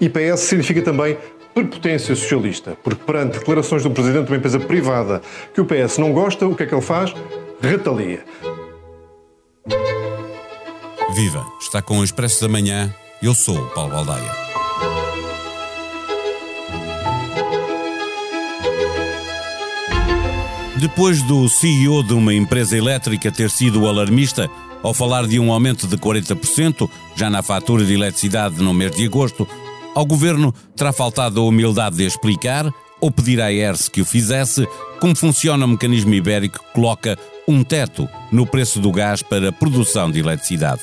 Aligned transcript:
IPS 0.00 0.40
significa 0.40 0.82
também 0.82 1.16
prepotência 1.54 2.14
socialista, 2.14 2.76
porque 2.84 3.02
perante 3.02 3.38
declarações 3.38 3.82
do 3.82 3.90
presidente 3.90 4.26
de 4.26 4.30
uma 4.30 4.36
empresa 4.36 4.60
privada 4.60 5.22
que 5.54 5.60
o 5.60 5.64
PS 5.64 5.98
não 5.98 6.12
gosta, 6.12 6.46
o 6.46 6.54
que 6.54 6.64
é 6.64 6.66
que 6.66 6.74
ele 6.74 6.82
faz? 6.82 7.14
Retalia. 7.62 8.22
Viva! 11.14 11.46
Está 11.58 11.80
com 11.80 11.98
o 12.00 12.04
Expresso 12.04 12.42
da 12.42 12.48
Manhã. 12.48 12.94
Eu 13.22 13.34
sou 13.34 13.56
o 13.56 13.70
Paulo 13.70 13.92
Baldaia. 13.92 14.46
Depois 20.78 21.22
do 21.22 21.48
CEO 21.48 22.02
de 22.02 22.12
uma 22.12 22.34
empresa 22.34 22.76
elétrica 22.76 23.32
ter 23.32 23.48
sido 23.48 23.88
alarmista 23.88 24.50
ao 24.82 24.94
falar 24.94 25.26
de 25.26 25.38
um 25.38 25.52
aumento 25.52 25.86
de 25.86 25.96
40% 25.96 26.88
já 27.14 27.28
na 27.28 27.42
fatura 27.42 27.84
de 27.84 27.94
eletricidade 27.94 28.62
no 28.62 28.72
mês 28.72 28.94
de 28.94 29.04
agosto, 29.06 29.46
ao 29.94 30.04
governo 30.04 30.54
terá 30.74 30.92
faltado 30.92 31.40
a 31.40 31.44
humildade 31.44 31.96
de 31.96 32.04
explicar 32.04 32.72
ou 33.00 33.10
pedir 33.10 33.40
à 33.40 33.52
ERS 33.52 33.88
que 33.88 34.00
o 34.00 34.04
fizesse 34.04 34.66
como 35.00 35.14
funciona 35.14 35.64
o 35.64 35.68
mecanismo 35.68 36.14
ibérico 36.14 36.58
que 36.58 36.72
coloca 36.72 37.18
um 37.46 37.62
teto 37.62 38.08
no 38.32 38.46
preço 38.46 38.80
do 38.80 38.90
gás 38.90 39.22
para 39.22 39.48
a 39.48 39.52
produção 39.52 40.10
de 40.10 40.18
eletricidade. 40.18 40.82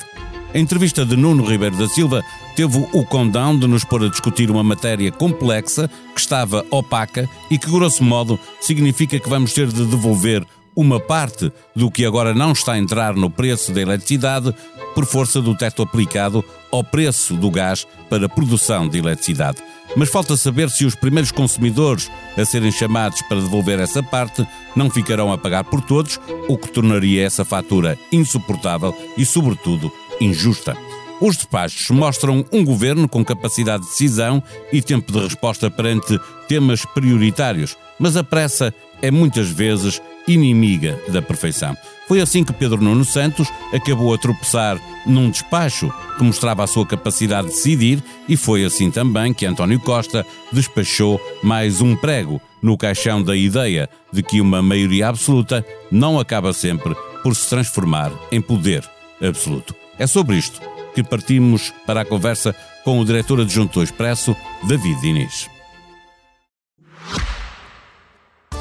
A 0.53 0.59
entrevista 0.59 1.03
de 1.03 1.15
Nuno 1.15 1.43
Ribeiro 1.43 1.75
da 1.75 1.87
Silva 1.87 2.23
teve 2.55 2.77
o 2.93 3.03
condão 3.03 3.57
de 3.57 3.67
nos 3.67 3.83
pôr 3.83 4.03
a 4.03 4.07
discutir 4.07 4.51
uma 4.51 4.63
matéria 4.63 5.11
complexa 5.11 5.89
que 6.13 6.19
estava 6.21 6.63
opaca 6.69 7.27
e 7.49 7.57
que, 7.57 7.71
grosso 7.71 8.03
modo, 8.03 8.39
significa 8.61 9.19
que 9.19 9.27
vamos 9.27 9.51
ter 9.53 9.67
de 9.67 9.83
devolver 9.85 10.45
uma 10.75 10.99
parte 10.99 11.51
do 11.75 11.91
que 11.91 12.05
agora 12.05 12.33
não 12.33 12.51
está 12.51 12.73
a 12.73 12.77
entrar 12.77 13.15
no 13.15 13.29
preço 13.29 13.71
da 13.71 13.81
eletricidade 13.81 14.53
por 14.93 15.05
força 15.05 15.41
do 15.41 15.55
teto 15.55 15.81
aplicado 15.81 16.43
ao 16.71 16.83
preço 16.83 17.35
do 17.35 17.49
gás 17.51 17.85
para 18.09 18.29
produção 18.29 18.87
de 18.87 18.99
eletricidade. 18.99 19.57
Mas 19.95 20.09
falta 20.09 20.35
saber 20.35 20.69
se 20.69 20.85
os 20.85 20.95
primeiros 20.95 21.31
consumidores 21.31 22.09
a 22.37 22.43
serem 22.45 22.71
chamados 22.71 23.21
para 23.23 23.39
devolver 23.39 23.79
essa 23.79 24.01
parte 24.01 24.45
não 24.75 24.89
ficarão 24.89 25.31
a 25.31 25.37
pagar 25.37 25.63
por 25.63 25.81
todos, 25.81 26.19
o 26.47 26.57
que 26.57 26.71
tornaria 26.71 27.23
essa 27.23 27.45
fatura 27.45 27.97
insuportável 28.11 28.95
e, 29.17 29.25
sobretudo, 29.25 29.91
injusta. 30.19 30.75
Os 31.21 31.37
despachos 31.37 31.89
mostram 31.91 32.43
um 32.51 32.65
governo 32.65 33.07
com 33.07 33.23
capacidade 33.23 33.83
de 33.83 33.89
decisão 33.89 34.41
e 34.71 34.81
tempo 34.81 35.11
de 35.11 35.19
resposta 35.19 35.69
perante 35.69 36.19
temas 36.47 36.85
prioritários, 36.85 37.77
mas 37.99 38.17
a 38.17 38.23
pressa 38.23 38.73
é 39.01 39.11
muitas 39.11 39.49
vezes 39.49 40.01
inimiga 40.27 40.99
da 41.09 41.21
perfeição. 41.21 41.75
Foi 42.07 42.21
assim 42.21 42.43
que 42.43 42.53
Pedro 42.53 42.81
Nuno 42.81 43.05
Santos 43.05 43.47
acabou 43.73 44.13
a 44.13 44.17
tropeçar 44.17 44.79
num 45.05 45.29
despacho 45.29 45.91
que 46.17 46.23
mostrava 46.23 46.63
a 46.63 46.67
sua 46.67 46.85
capacidade 46.85 47.47
de 47.47 47.53
decidir, 47.53 48.03
e 48.27 48.35
foi 48.35 48.63
assim 48.63 48.91
também 48.91 49.33
que 49.33 49.45
António 49.45 49.79
Costa 49.79 50.25
despachou 50.51 51.19
mais 51.41 51.81
um 51.81 51.95
prego 51.95 52.41
no 52.61 52.77
caixão 52.77 53.21
da 53.21 53.35
ideia 53.35 53.89
de 54.11 54.21
que 54.21 54.41
uma 54.41 54.61
maioria 54.61 55.07
absoluta 55.09 55.65
não 55.91 56.19
acaba 56.19 56.53
sempre 56.53 56.95
por 57.21 57.35
se 57.35 57.49
transformar 57.49 58.11
em 58.31 58.41
poder 58.41 58.83
absoluto. 59.21 59.75
É 59.97 60.05
sobre 60.05 60.37
isto 60.37 60.61
que 60.93 61.03
partimos 61.03 61.73
para 61.85 62.01
a 62.01 62.05
conversa 62.05 62.55
com 62.83 62.99
o 62.99 63.05
diretor 63.05 63.39
adjunto 63.41 63.79
do 63.79 63.83
Expresso, 63.83 64.35
David 64.67 65.01
Diniz. 65.01 65.52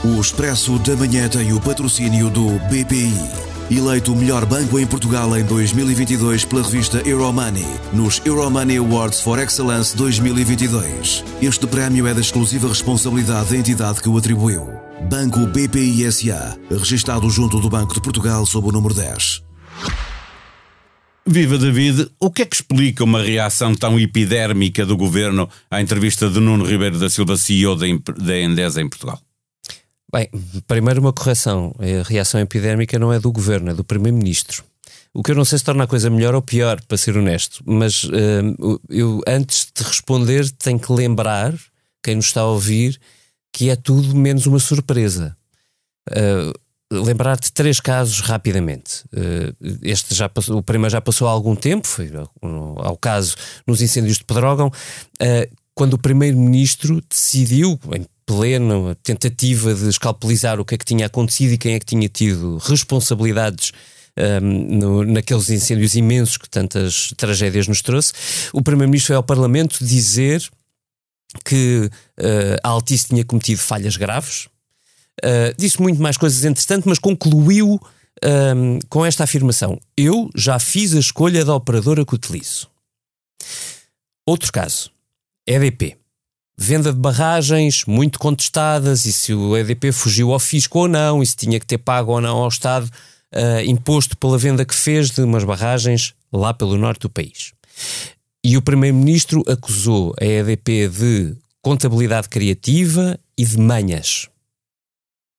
O 0.05 0.21
Expresso 0.21 0.81
da 0.81 0.97
Manhã 0.97 1.29
tem 1.29 1.53
o 1.53 1.61
patrocínio 1.61 2.29
do 2.29 2.59
BPI. 2.69 3.15
Eleito 3.71 4.13
o 4.13 4.17
melhor 4.17 4.45
banco 4.45 4.77
em 4.77 4.85
Portugal 4.85 5.39
em 5.39 5.45
2022 5.45 6.45
pela 6.45 6.61
revista 6.61 7.01
Euromoney, 7.09 7.65
nos 7.93 8.21
Euromoney 8.25 8.79
Awards 8.79 9.21
for 9.21 9.39
Excellence 9.39 9.97
2022. 9.97 11.23
Este 11.41 11.69
prémio 11.69 12.05
é 12.09 12.15
da 12.15 12.21
exclusiva 12.21 12.67
responsabilidade 12.67 13.51
da 13.51 13.57
entidade 13.57 14.03
que 14.03 14.09
o 14.09 14.19
atribuiu. 14.19 14.67
Banco 15.09 15.47
BPI 15.47 16.11
SA, 16.11 16.59
registado 16.69 17.31
junto 17.31 17.61
do 17.61 17.71
Banco 17.71 17.95
de 17.95 18.01
Portugal 18.01 18.45
sob 18.45 18.71
o 18.71 18.73
número 18.73 18.95
10. 18.95 19.41
Viva 21.25 21.57
David, 21.57 22.11
o 22.19 22.29
que 22.29 22.43
é 22.43 22.45
que 22.45 22.57
explica 22.57 23.05
uma 23.05 23.23
reação 23.23 23.73
tão 23.73 24.01
epidérmica 24.01 24.85
do 24.85 24.97
governo 24.97 25.49
à 25.71 25.81
entrevista 25.81 26.29
de 26.29 26.41
Nuno 26.41 26.65
Ribeiro 26.65 26.99
da 26.99 27.09
Silva, 27.09 27.37
CEO 27.37 27.77
da 27.77 28.37
Endesa 28.37 28.83
em 28.83 28.89
Portugal? 28.89 29.21
Bem, 30.15 30.29
primeiro 30.67 31.01
uma 31.01 31.13
correção. 31.13 31.75
A 31.79 32.07
reação 32.07 32.39
epidémica 32.39 32.99
não 32.99 33.11
é 33.11 33.19
do 33.19 33.33
governo, 33.33 33.71
é 33.71 33.75
do 33.75 33.83
primeiro-ministro. 33.83 34.63
O 35.15 35.23
que 35.23 35.31
eu 35.31 35.35
não 35.35 35.45
sei 35.45 35.59
se 35.59 35.65
torna 35.65 35.85
a 35.85 35.87
coisa 35.87 36.11
melhor 36.11 36.35
ou 36.35 36.43
pior, 36.43 36.83
para 36.87 36.99
ser 36.99 37.17
honesto, 37.17 37.63
mas 37.65 38.05
uh, 38.05 38.81
eu 38.91 39.23
antes 39.27 39.69
de 39.75 39.83
responder 39.83 40.51
tenho 40.53 40.79
que 40.79 40.93
lembrar 40.93 41.55
quem 42.03 42.17
nos 42.17 42.27
está 42.27 42.43
a 42.43 42.47
ouvir 42.47 43.01
que 43.55 43.71
é 43.71 43.77
tudo 43.77 44.15
menos 44.15 44.47
uma 44.47 44.59
surpresa. 44.59 45.37
Uh, 46.11 46.53
lembrar 46.91 47.39
de 47.39 47.51
três 47.53 47.81
casos 47.81 48.21
rapidamente. 48.21 49.05
Uh, 49.13 49.79
este 49.83 50.15
já 50.15 50.29
passou, 50.29 50.59
o 50.59 50.63
primeiro 50.63 50.93
já 50.93 51.01
passou 51.01 51.27
há 51.27 51.31
algum 51.31 51.55
tempo, 51.55 51.87
foi 51.87 52.11
ao 52.79 52.97
caso 52.99 53.35
nos 53.67 53.81
incêndios 53.81 54.19
de 54.19 54.25
Pedrógão, 54.25 54.71
quando 55.75 55.95
o 55.95 55.99
primeiro-ministro 55.99 57.03
decidiu, 57.09 57.79
em 57.95 58.05
plena 58.27 58.95
tentativa 59.03 59.75
de 59.75 59.89
escalpelizar 59.89 60.61
o 60.61 60.65
que 60.65 60.75
é 60.75 60.79
que 60.79 60.85
tinha 60.85 61.07
acontecido 61.07 61.53
e 61.53 61.59
quem 61.59 61.75
é 61.75 61.79
que 61.79 61.87
tinha 61.87 62.09
tido 62.09 62.59
responsabilidades 62.59 63.73
um, 64.17 64.77
no, 64.77 65.05
naqueles 65.05 65.49
incêndios 65.51 65.95
imensos 65.95 66.37
que 66.37 66.49
tantas 66.49 67.13
tragédias 67.17 67.67
nos 67.67 67.81
trouxe, 67.81 68.13
o 68.53 68.63
Primeiro-Ministro 68.63 69.09
foi 69.09 69.17
ao 69.17 69.23
Parlamento 69.23 69.85
dizer 69.85 70.43
que 71.45 71.91
uh, 72.21 72.59
a 72.63 72.69
Altice 72.69 73.09
tinha 73.09 73.25
cometido 73.25 73.61
falhas 73.61 73.97
graves. 73.97 74.47
Uh, 75.25 75.55
disse 75.59 75.81
muito 75.81 76.01
mais 76.01 76.17
coisas 76.17 76.45
entretanto, 76.45 76.89
mas 76.89 76.99
concluiu 76.99 77.81
um, 78.25 78.79
com 78.89 79.05
esta 79.05 79.25
afirmação: 79.25 79.81
Eu 79.97 80.31
já 80.35 80.59
fiz 80.59 80.95
a 80.95 80.99
escolha 80.99 81.45
da 81.45 81.55
operadora 81.55 82.05
que 82.05 82.15
utilizo. 82.15 82.69
Outro 84.27 84.53
caso, 84.53 84.91
EDP 85.47 86.02
venda 86.57 86.93
de 86.93 86.99
barragens 86.99 87.85
muito 87.87 88.19
contestadas 88.19 89.05
e 89.05 89.13
se 89.13 89.33
o 89.35 89.57
EDP 89.57 89.93
fugiu 89.93 90.33
ao 90.33 90.39
fisco 90.39 90.81
ou 90.81 90.89
não, 90.89 91.23
e 91.23 91.27
se 91.27 91.37
tinha 91.37 91.59
que 91.59 91.67
ter 91.67 91.79
pago 91.79 92.13
ou 92.13 92.21
não 92.21 92.39
ao 92.39 92.49
Estado 92.49 92.87
uh, 92.87 93.65
imposto 93.67 94.17
pela 94.17 94.39
venda 94.39 94.65
que 94.65 94.75
fez 94.75 95.11
de 95.11 95.23
umas 95.23 95.45
barragens 95.45 96.15
lá 96.33 96.53
pelo 96.55 96.77
norte 96.77 97.01
do 97.01 97.11
país. 97.11 97.53
E 98.45 98.57
o 98.57 98.63
Primeiro-Ministro 98.63 99.43
acusou 99.47 100.15
a 100.21 100.25
EDP 100.25 100.89
de 100.89 101.37
contabilidade 101.61 102.29
criativa 102.29 103.19
e 103.39 103.45
de 103.45 103.57
manhas. 103.57 104.29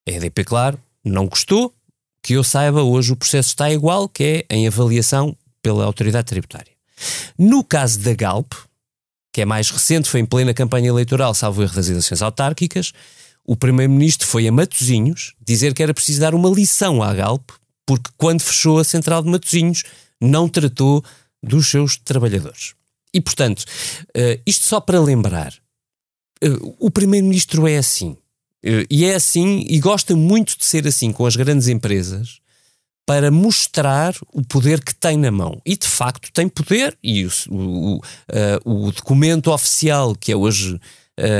A 0.07 0.11
EDP, 0.11 0.43
claro, 0.45 0.79
não 1.03 1.27
gostou. 1.27 1.73
Que 2.25 2.33
eu 2.33 2.43
saiba, 2.43 2.81
hoje 2.81 3.11
o 3.11 3.17
processo 3.17 3.49
está 3.49 3.69
igual, 3.69 4.07
que 4.07 4.45
é 4.49 4.55
em 4.55 4.65
avaliação 4.65 5.35
pela 5.61 5.83
autoridade 5.83 6.25
tributária. 6.25 6.71
No 7.37 7.63
caso 7.63 7.99
da 7.99 8.13
Galp, 8.13 8.53
que 9.33 9.41
é 9.41 9.45
mais 9.45 9.71
recente, 9.71 10.07
foi 10.07 10.19
em 10.19 10.25
plena 10.25 10.53
campanha 10.53 10.89
eleitoral, 10.89 11.33
salvo 11.33 11.63
erro 11.63 11.73
das 11.73 11.89
eleições 11.89 12.21
autárquicas, 12.21 12.93
o 13.43 13.57
primeiro-ministro 13.57 14.27
foi 14.27 14.47
a 14.47 14.51
Matosinhos 14.51 15.33
dizer 15.43 15.73
que 15.73 15.81
era 15.83 15.93
preciso 15.93 16.21
dar 16.21 16.33
uma 16.35 16.49
lição 16.49 17.01
à 17.01 17.13
Galp, 17.13 17.49
porque 17.85 18.11
quando 18.15 18.41
fechou 18.41 18.79
a 18.79 18.83
central 18.83 19.23
de 19.23 19.29
Matosinhos 19.29 19.83
não 20.21 20.47
tratou 20.47 21.03
dos 21.41 21.67
seus 21.67 21.97
trabalhadores. 21.97 22.75
E, 23.13 23.19
portanto, 23.19 23.61
uh, 23.61 24.41
isto 24.45 24.65
só 24.65 24.79
para 24.79 25.01
lembrar, 25.01 25.53
uh, 26.43 26.75
o 26.79 26.89
primeiro-ministro 26.89 27.67
é 27.67 27.77
assim. 27.77 28.11
Uh, 28.63 28.85
e 28.89 29.03
é 29.03 29.15
assim, 29.15 29.65
e 29.67 29.79
gosta 29.79 30.15
muito 30.15 30.57
de 30.57 30.63
ser 30.63 30.87
assim 30.87 31.11
com 31.11 31.25
as 31.25 31.35
grandes 31.35 31.67
empresas, 31.67 32.39
para 33.05 33.29
mostrar 33.29 34.15
o 34.31 34.41
poder 34.41 34.83
que 34.83 34.95
tem 34.95 35.17
na 35.17 35.31
mão. 35.31 35.61
E 35.65 35.75
de 35.75 35.87
facto 35.87 36.31
tem 36.31 36.47
poder, 36.47 36.97
e 37.03 37.25
o, 37.25 37.31
o, 37.49 38.01
o 38.65 38.91
documento 38.91 39.51
oficial 39.51 40.15
que 40.15 40.31
é, 40.31 40.35
hoje, 40.35 40.79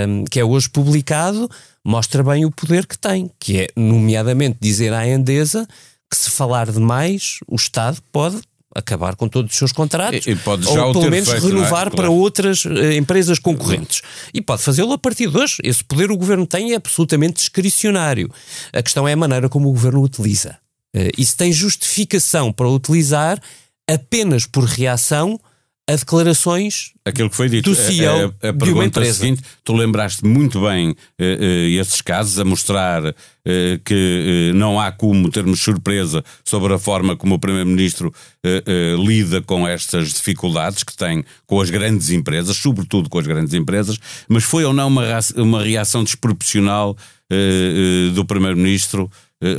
um, 0.07 0.25
que 0.25 0.39
é 0.39 0.45
hoje 0.45 0.69
publicado 0.69 1.49
mostra 1.85 2.23
bem 2.23 2.45
o 2.45 2.51
poder 2.51 2.85
que 2.85 2.97
tem, 2.97 3.29
que 3.39 3.61
é, 3.61 3.67
nomeadamente, 3.75 4.57
dizer 4.61 4.93
à 4.93 5.07
Endesa 5.07 5.67
que 6.09 6.17
se 6.17 6.29
falar 6.29 6.71
demais, 6.71 7.39
o 7.47 7.55
Estado 7.55 7.97
pode 8.11 8.39
acabar 8.75 9.15
com 9.15 9.27
todos 9.27 9.51
os 9.51 9.57
seus 9.57 9.71
contratos 9.71 10.25
e, 10.25 10.35
pode 10.35 10.63
já 10.63 10.85
ou 10.85 10.93
pelo 10.93 11.09
menos 11.09 11.29
feito, 11.29 11.47
renovar 11.47 11.65
é? 11.65 11.69
claro. 11.69 11.95
para 11.95 12.09
outras 12.09 12.65
uh, 12.65 12.91
empresas 12.93 13.39
concorrentes. 13.39 14.01
E 14.33 14.41
pode 14.41 14.61
fazê-lo 14.63 14.93
a 14.93 14.97
partir 14.97 15.29
de 15.29 15.37
hoje. 15.37 15.57
Esse 15.63 15.83
poder 15.83 16.11
o 16.11 16.17
governo 16.17 16.45
tem 16.45 16.73
é 16.73 16.75
absolutamente 16.75 17.35
discricionário. 17.35 18.29
A 18.71 18.81
questão 18.81 19.07
é 19.07 19.13
a 19.13 19.17
maneira 19.17 19.47
como 19.47 19.69
o 19.69 19.71
governo 19.71 19.99
o 19.99 20.03
utiliza. 20.03 20.57
Uh, 20.95 21.09
e 21.17 21.25
se 21.25 21.35
tem 21.35 21.51
justificação 21.51 22.51
para 22.53 22.69
utilizar 22.69 23.39
apenas 23.89 24.45
por 24.45 24.63
reação 24.63 25.39
a 25.85 25.97
declarações 25.97 26.93
Aquilo 27.03 27.29
que 27.29 27.35
foi 27.35 27.49
dito. 27.49 27.69
do 27.69 27.75
CEO 27.75 28.33
a, 28.41 28.47
a, 28.47 28.49
a 28.49 28.51
de 28.53 28.71
uma 28.71 28.85
empresa. 28.85 29.19
seguinte, 29.19 29.41
tu 29.65 29.73
lembraste 29.73 30.25
muito 30.25 30.61
bem 30.61 30.95
eh, 31.19 31.37
eh, 31.41 31.69
esses 31.71 32.01
casos, 32.01 32.39
a 32.39 32.45
mostrar 32.45 33.03
eh, 33.45 33.79
que 33.83 34.51
eh, 34.51 34.53
não 34.53 34.79
há 34.79 34.93
como 34.93 35.29
termos 35.29 35.59
surpresa 35.61 36.23
sobre 36.45 36.73
a 36.73 36.79
forma 36.79 37.17
como 37.17 37.35
o 37.35 37.39
Primeiro-Ministro 37.39 38.13
eh, 38.45 38.63
eh, 38.65 38.95
lida 38.97 39.41
com 39.41 39.67
estas 39.67 40.13
dificuldades 40.13 40.83
que 40.85 40.95
tem 40.95 41.25
com 41.45 41.59
as 41.59 41.69
grandes 41.69 42.11
empresas, 42.11 42.55
sobretudo 42.55 43.09
com 43.09 43.19
as 43.19 43.27
grandes 43.27 43.53
empresas, 43.53 43.99
mas 44.29 44.45
foi 44.45 44.63
ou 44.63 44.71
não 44.71 44.87
uma, 44.87 45.03
uma 45.35 45.61
reação 45.61 46.01
desproporcional 46.03 46.95
do 48.13 48.23
Primeiro-Ministro 48.25 49.09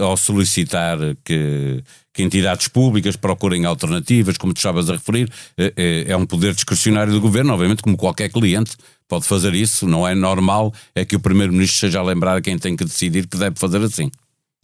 ao 0.00 0.16
solicitar 0.16 0.98
que 1.24 1.82
que 2.14 2.22
entidades 2.22 2.68
públicas 2.68 3.16
procurem 3.16 3.64
alternativas, 3.64 4.38
como 4.38 4.54
tu 4.54 4.58
estavas 4.58 4.88
a 4.88 4.92
referir, 4.92 5.28
é, 5.58 5.72
é, 5.76 6.12
é 6.12 6.16
um 6.16 6.24
poder 6.24 6.54
discrecionário 6.54 7.12
do 7.12 7.20
governo, 7.20 7.52
obviamente, 7.52 7.82
como 7.82 7.96
qualquer 7.96 8.30
cliente 8.30 8.76
pode 9.08 9.26
fazer 9.26 9.52
isso, 9.52 9.86
não 9.86 10.06
é 10.06 10.14
normal 10.14 10.72
é 10.94 11.04
que 11.04 11.16
o 11.16 11.20
primeiro-ministro 11.20 11.78
seja 11.78 11.98
a 11.98 12.02
lembrar 12.02 12.36
a 12.36 12.40
quem 12.40 12.56
tem 12.56 12.76
que 12.76 12.84
decidir 12.84 13.26
que 13.26 13.36
deve 13.36 13.56
fazer 13.58 13.82
assim. 13.82 14.10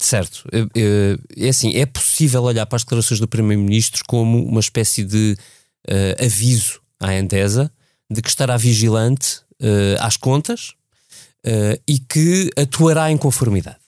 Certo. 0.01 0.45
É 1.37 1.49
assim, 1.49 1.77
é 1.77 1.85
possível 1.85 2.43
olhar 2.45 2.65
para 2.67 2.77
as 2.77 2.85
declarações 2.85 3.21
do 3.21 3.29
primeiro-ministro 3.29 4.03
como 4.07 4.43
uma 4.47 4.61
espécie 4.61 5.05
de 5.05 5.37
uh, 5.89 6.25
aviso 6.25 6.81
à 6.99 7.15
Endesa 7.15 7.71
de 8.11 8.23
que 8.23 8.29
estará 8.29 8.57
vigilante 8.57 9.41
uh, 9.61 10.01
às 10.01 10.17
contas 10.17 10.71
uh, 11.45 11.81
e 11.87 11.99
que 11.99 12.51
atuará 12.57 13.11
em 13.11 13.19
conformidade. 13.19 13.80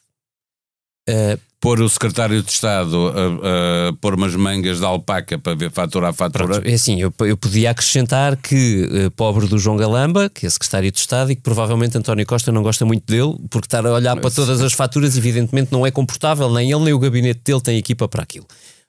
Uh, 1.08 1.36
pôr 1.62 1.80
o 1.80 1.88
secretário 1.88 2.42
de 2.42 2.50
Estado 2.50 3.08
a, 3.08 3.88
a 3.88 3.92
pôr 3.94 4.14
umas 4.14 4.34
mangas 4.34 4.78
de 4.78 4.84
alpaca 4.84 5.38
para 5.38 5.54
ver 5.54 5.70
fatura 5.70 6.08
a 6.08 6.12
fatura. 6.12 6.44
Pronto, 6.44 6.66
é 6.66 6.72
assim, 6.72 7.00
eu, 7.00 7.12
eu 7.20 7.36
podia 7.36 7.70
acrescentar 7.70 8.36
que, 8.36 8.88
uh, 9.06 9.10
pobre 9.12 9.46
do 9.46 9.58
João 9.58 9.76
Galamba, 9.76 10.28
que 10.28 10.44
é 10.44 10.50
secretário 10.50 10.90
de 10.90 10.98
Estado, 10.98 11.32
e 11.32 11.36
que 11.36 11.42
provavelmente 11.42 11.96
António 11.96 12.26
Costa 12.26 12.50
não 12.50 12.62
gosta 12.62 12.84
muito 12.84 13.04
dele, 13.04 13.36
porque 13.48 13.66
estar 13.66 13.86
a 13.86 13.92
olhar 13.92 14.14
Mas... 14.16 14.22
para 14.22 14.30
todas 14.32 14.60
as 14.60 14.72
faturas, 14.72 15.16
evidentemente, 15.16 15.72
não 15.72 15.86
é 15.86 15.90
confortável, 15.90 16.52
nem 16.52 16.70
ele 16.70 16.84
nem 16.84 16.92
o 16.92 16.98
gabinete 16.98 17.40
dele 17.44 17.60
tem 17.60 17.78
equipa 17.78 18.08
para 18.08 18.22
aquilo. 18.22 18.46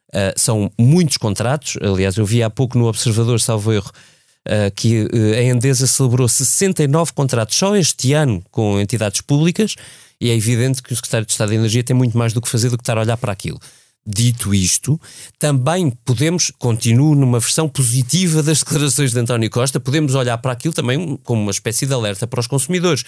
Uh, 0.10 0.34
são 0.36 0.72
muitos 0.80 1.18
contratos, 1.18 1.78
aliás, 1.82 2.18
eu 2.18 2.26
vi 2.26 2.42
há 2.42 2.50
pouco 2.50 2.78
no 2.78 2.88
Observador, 2.88 3.40
salvo 3.40 3.72
erro, 3.72 3.92
Uh, 4.46 4.70
que 4.76 5.08
a 5.38 5.42
Endesa 5.42 5.88
celebrou 5.88 6.28
69 6.28 7.14
contratos 7.14 7.56
só 7.56 7.78
este 7.78 8.12
ano 8.12 8.44
com 8.52 8.78
entidades 8.78 9.22
públicas 9.22 9.78
e 10.24 10.30
é 10.30 10.36
evidente 10.36 10.82
que 10.82 10.94
o 10.94 10.96
secretário 10.96 11.26
de 11.26 11.34
Estado 11.34 11.50
de 11.50 11.56
Energia 11.56 11.84
tem 11.84 11.94
muito 11.94 12.18
mais 12.18 12.32
do 12.32 12.40
que 12.40 12.48
fazer 12.48 12.70
do 12.70 12.78
que 12.78 12.82
estar 12.82 12.98
a 12.98 13.02
olhar 13.02 13.18
para 13.18 13.34
aquilo. 13.34 13.60
Dito 14.08 14.54
isto, 14.54 15.00
também 15.38 15.92
podemos, 16.06 16.50
continuo 16.58 17.14
numa 17.14 17.42
versão 17.42 17.68
positiva 17.68 18.42
das 18.42 18.60
declarações 18.64 19.12
de 19.12 19.20
António 19.20 19.50
Costa, 19.50 19.82
podemos 19.82 20.16
olhar 20.16 20.38
para 20.38 20.54
aquilo 20.54 20.74
também 20.74 21.20
como 21.24 21.42
uma 21.42 21.52
espécie 21.52 21.86
de 21.86 21.94
alerta 21.94 22.26
para 22.26 22.40
os 22.40 22.48
consumidores. 22.48 23.04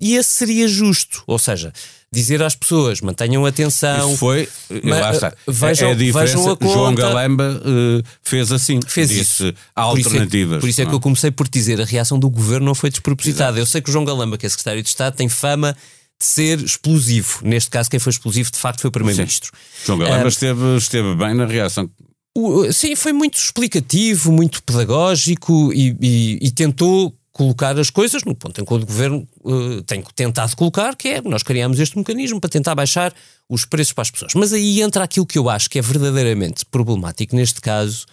E 0.00 0.16
esse 0.16 0.32
seria 0.32 0.66
justo, 0.66 1.22
ou 1.26 1.38
seja, 1.38 1.70
dizer 2.10 2.42
às 2.42 2.56
pessoas 2.56 3.02
mantenham 3.02 3.44
atenção. 3.44 4.08
Isso 4.08 4.16
foi, 4.16 4.48
mas, 4.82 5.00
lá 5.00 5.12
está. 5.12 5.34
Vejam, 5.46 5.88
é 5.90 5.92
a 5.92 5.94
diferença. 5.94 6.36
Vejam 6.36 6.50
a 6.50 6.56
conta. 6.56 6.72
João 6.72 6.94
Galamba 6.94 7.60
uh, 7.62 8.02
fez 8.22 8.50
assim, 8.50 8.80
fez 8.86 9.10
disse 9.10 9.20
isso. 9.20 9.54
Há 9.76 9.82
alternativas. 9.82 10.30
Por 10.30 10.40
isso 10.40 10.54
é, 10.54 10.60
por 10.60 10.68
isso 10.70 10.82
é 10.82 10.86
que 10.86 10.94
eu 10.94 11.00
comecei 11.00 11.30
por 11.30 11.46
dizer 11.46 11.78
a 11.78 11.84
reação 11.84 12.18
do 12.18 12.30
governo 12.30 12.64
não 12.64 12.74
foi 12.74 12.88
despropositada. 12.88 13.50
Exato. 13.50 13.58
Eu 13.58 13.66
sei 13.66 13.82
que 13.82 13.90
o 13.90 13.92
João 13.92 14.06
Galamba, 14.06 14.38
que 14.38 14.46
é 14.46 14.48
secretário 14.48 14.82
de 14.82 14.88
Estado, 14.88 15.14
tem 15.14 15.28
fama 15.28 15.76
ser 16.24 16.60
explosivo. 16.60 17.40
Neste 17.42 17.70
caso, 17.70 17.90
quem 17.90 18.00
foi 18.00 18.10
explosivo 18.10 18.50
de 18.50 18.58
facto 18.58 18.80
foi 18.80 18.88
o 18.88 18.92
Primeiro-Ministro. 18.92 19.52
João 19.84 19.98
Galamba 19.98 20.24
uh, 20.24 20.28
esteve, 20.28 20.76
esteve 20.76 21.14
bem 21.14 21.34
na 21.34 21.46
reação. 21.46 21.90
O, 22.36 22.72
sim, 22.72 22.96
foi 22.96 23.12
muito 23.12 23.38
explicativo, 23.38 24.32
muito 24.32 24.62
pedagógico 24.62 25.72
e, 25.72 25.96
e, 26.00 26.38
e, 26.42 26.50
tentou 26.50 27.16
colocar 27.30 27.78
as 27.78 27.90
coisas 27.90 28.24
no 28.24 28.34
ponto 28.34 28.60
em 28.60 28.64
que 28.64 28.74
o 28.74 28.78
governo 28.78 29.28
uh, 29.44 29.82
tem 29.82 30.02
tentado 30.14 30.56
colocar, 30.56 30.96
que 30.96 31.08
é 31.08 31.22
nós 31.22 31.44
criamos 31.44 31.78
este 31.78 31.96
mecanismo 31.96 32.40
para 32.40 32.50
tentar 32.50 32.74
baixar 32.74 33.14
os 33.48 33.64
preços 33.64 33.92
para 33.92 34.02
as 34.02 34.10
pessoas. 34.10 34.34
Mas 34.34 34.52
aí 34.52 34.82
entra 34.82 35.04
aquilo 35.04 35.26
que 35.26 35.38
eu 35.38 35.48
acho 35.48 35.70
que 35.70 35.78
é 35.78 35.82
verdadeiramente 35.82 36.66
problemático 36.66 37.36
neste 37.36 37.60
caso. 37.60 38.04